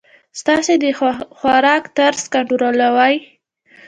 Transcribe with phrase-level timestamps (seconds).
[0.39, 0.85] ستاسي د
[1.39, 3.13] خوراک طرز کنټرولوی.